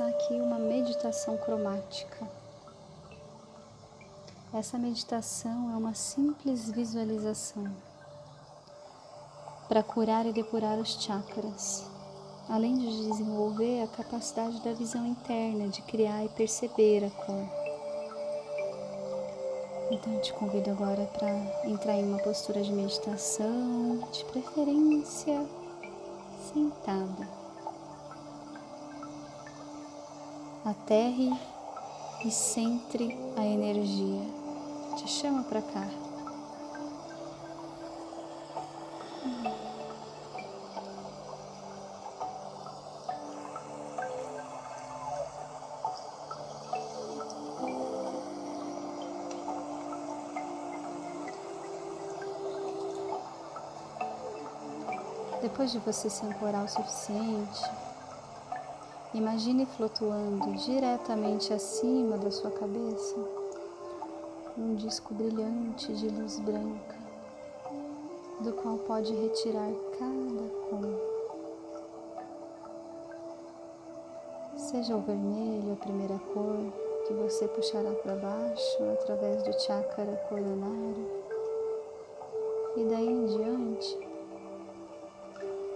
[0.00, 2.26] Passar aqui uma meditação cromática.
[4.50, 7.70] Essa meditação é uma simples visualização
[9.68, 11.84] para curar e depurar os chakras,
[12.48, 17.46] além de desenvolver a capacidade da visão interna de criar e perceber a cor.
[19.90, 21.28] Então eu te convido agora para
[21.68, 25.46] entrar em uma postura de meditação, de preferência
[26.54, 27.39] sentada.
[30.64, 31.30] Aterre
[32.24, 34.20] e centre a energia.
[34.96, 35.86] Te chama para cá.
[55.40, 57.62] Depois de você se ancorar o suficiente,
[59.12, 63.16] Imagine flutuando diretamente acima da sua cabeça
[64.56, 66.96] um disco brilhante de luz branca,
[68.40, 71.00] do qual pode retirar cada cor.
[74.56, 76.72] Seja o vermelho a primeira cor
[77.08, 81.10] que você puxará para baixo através do chakra coronário,
[82.76, 83.98] e daí em diante,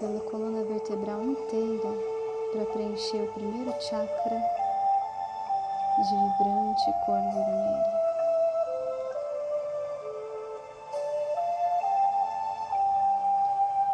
[0.00, 1.97] pela coluna vertebral inteira
[2.52, 4.40] para preencher o primeiro chakra
[5.98, 7.98] de vibrante cor vermelha.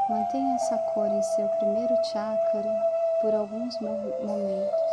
[0.09, 2.77] Mantenha essa cor em seu primeiro chakra
[3.23, 4.84] por alguns momentos.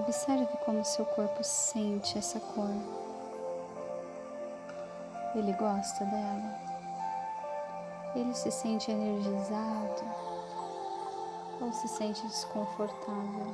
[0.00, 2.70] Observe como seu corpo sente essa cor.
[5.34, 6.58] Ele gosta dela.
[8.14, 10.02] Ele se sente energizado
[11.60, 13.52] ou se sente desconfortável.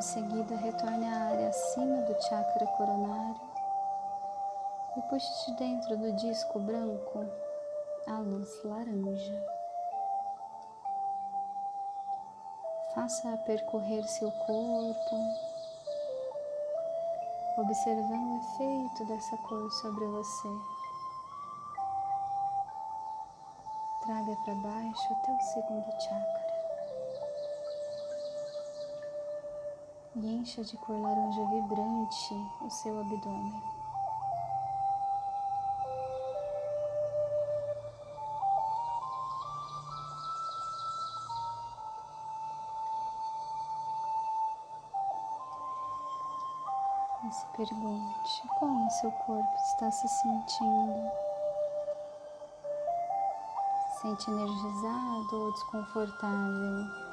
[0.00, 3.38] Em seguida, retorne à área acima do chakra coronário
[4.96, 7.26] e puxe de dentro do disco branco
[8.06, 9.46] a luz laranja.
[12.94, 15.16] Faça-a percorrer seu corpo,
[17.58, 20.48] observando o efeito dessa cor sobre você.
[24.00, 26.39] Traga para baixo até o segundo chakra.
[30.16, 33.62] E encha de cor laranja vibrante o seu abdômen.
[47.30, 51.10] Se pergunte como seu corpo está se sentindo.
[53.78, 57.09] Se sente energizado ou desconfortável?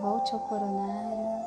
[0.00, 1.44] Volte ao coronário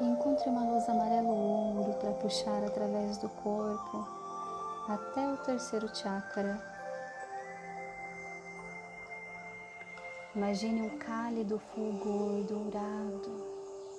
[0.00, 4.06] e encontre uma luz amarelo-ouro para puxar através do corpo
[4.88, 6.60] até o terceiro chakra.
[10.34, 13.46] Imagine um cálido fulgor dourado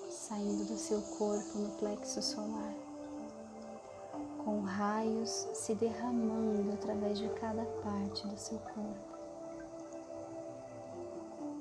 [0.10, 2.74] saindo do seu corpo no plexo solar,
[4.44, 9.17] com raios se derramando através de cada parte do seu corpo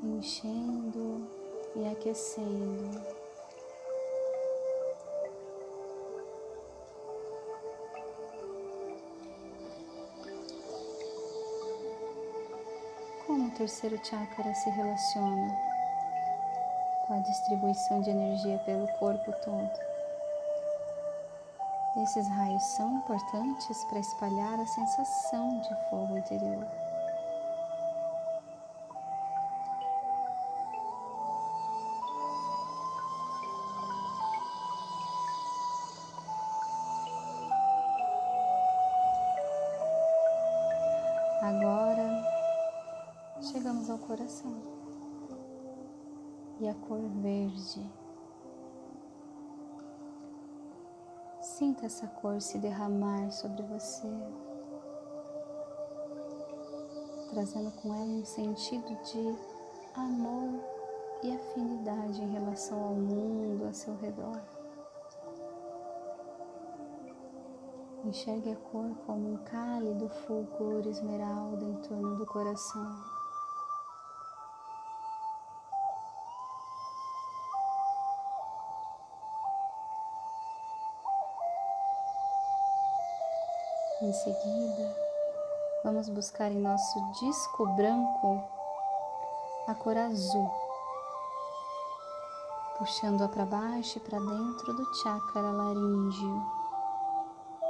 [0.06, 1.26] enchendo
[1.74, 3.00] e aquecendo.
[13.26, 15.56] Como o terceiro chakra se relaciona
[17.06, 19.86] com a distribuição de energia pelo corpo todo?
[22.02, 26.85] Esses raios são importantes para espalhar a sensação de fogo interior.
[43.90, 44.76] Ao coração
[46.60, 47.90] e a cor verde.
[51.40, 54.08] Sinta essa cor se derramar sobre você,
[57.30, 59.36] trazendo com ela um sentido de
[59.94, 60.60] amor
[61.22, 64.40] e afinidade em relação ao mundo a seu redor.
[68.04, 73.15] Enxergue a cor como um cálido fulgor esmeralda em torno do coração.
[84.02, 84.94] Em seguida,
[85.82, 88.44] vamos buscar em nosso disco branco
[89.66, 90.50] a cor azul,
[92.76, 96.46] puxando-a para baixo e para dentro do chakra laríngeo,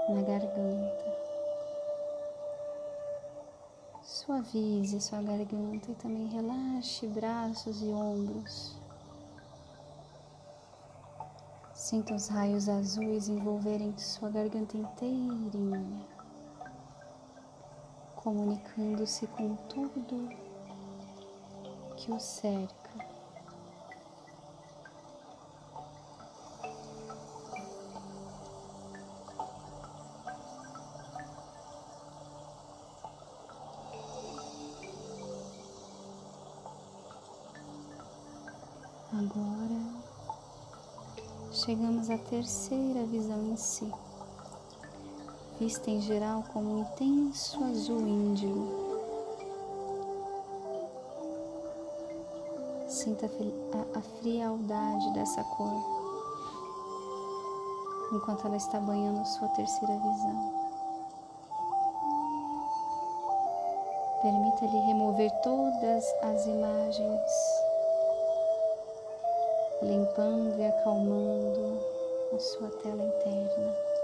[0.08, 1.16] na garganta.
[4.02, 8.76] Suavize sua garganta e também relaxe braços e ombros.
[11.72, 16.15] Sinta os raios azuis envolverem sua garganta inteirinha
[18.26, 20.28] comunicando-se com tudo
[21.96, 22.74] que o cerca.
[39.12, 40.02] Agora
[41.52, 43.88] chegamos à terceira visão em si
[45.58, 48.86] vista em geral como um intenso azul índigo.
[52.86, 53.26] Sinta
[53.94, 55.96] a frialdade dessa cor
[58.12, 60.66] enquanto ela está banhando sua terceira visão.
[64.22, 67.30] Permita-lhe remover todas as imagens,
[69.82, 71.80] limpando e acalmando
[72.34, 73.95] a sua tela interna.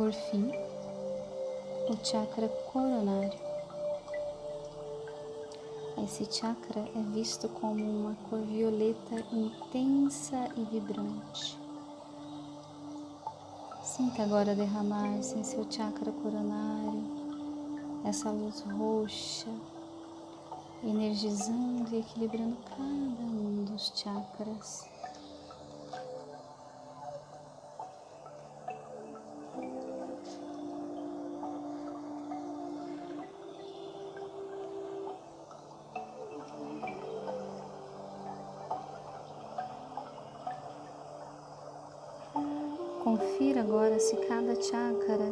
[0.00, 0.50] Por fim,
[1.90, 3.38] o chakra coronário.
[6.02, 11.58] Esse chakra é visto como uma cor violeta intensa e vibrante.
[13.82, 17.04] Sinta agora derramar-se em seu chakra coronário
[18.02, 19.50] essa luz roxa,
[20.82, 24.89] energizando e equilibrando cada um dos chakras.
[43.20, 45.30] Confira agora se cada chácara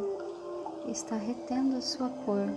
[0.87, 2.47] está retendo a sua cor.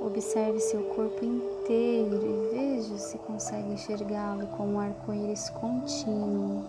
[0.00, 6.64] Observe seu corpo inteiro e veja se consegue enxergá-lo como um arco-íris contínuo.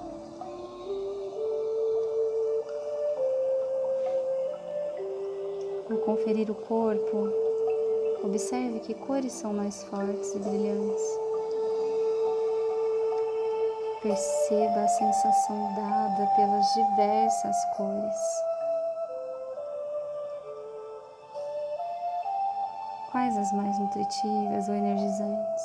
[5.87, 7.29] Ao conferir o corpo,
[8.23, 11.24] observe que cores são mais fortes e brilhantes.
[14.05, 18.43] Perceba a sensação dada pelas diversas cores.
[23.09, 25.63] Quais as mais nutritivas ou energizantes?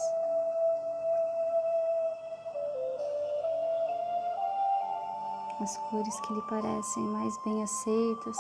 [5.61, 8.39] As cores que lhe parecem mais bem aceitas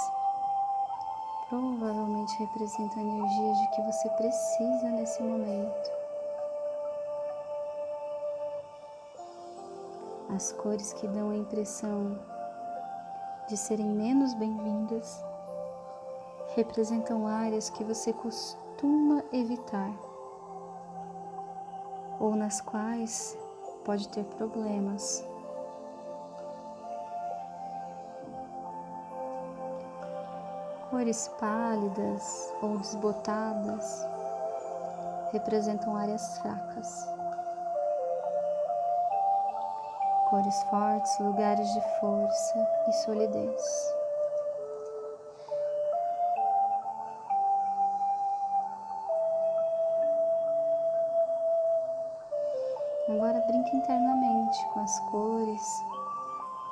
[1.50, 5.99] provavelmente representam a energia de que você precisa nesse momento.
[10.34, 12.18] As cores que dão a impressão
[13.48, 15.22] de serem menos bem-vindas
[16.54, 19.92] representam áreas que você costuma evitar
[22.18, 23.36] ou nas quais
[23.84, 25.26] pode ter problemas.
[30.90, 34.06] Cores pálidas ou desbotadas
[35.32, 37.19] representam áreas fracas.
[40.30, 43.94] Cores fortes, lugares de força e solidez.
[53.08, 55.84] Agora brinque internamente com as cores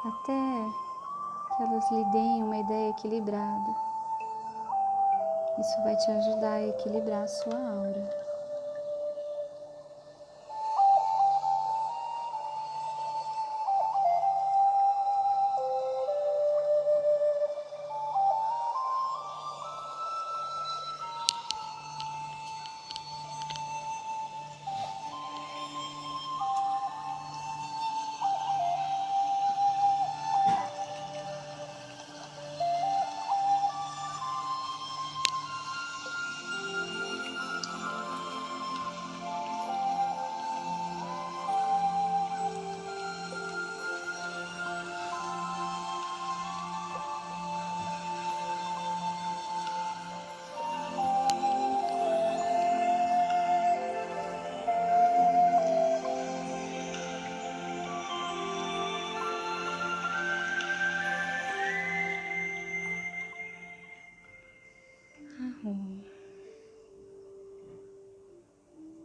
[0.07, 3.75] até que elas lhe deem uma ideia equilibrada.
[5.59, 8.28] Isso vai te ajudar a equilibrar a sua aura.